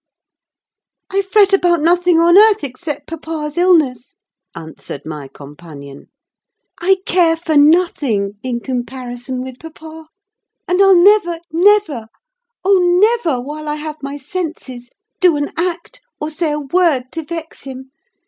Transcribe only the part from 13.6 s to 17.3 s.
I have my senses, do an act or say a word to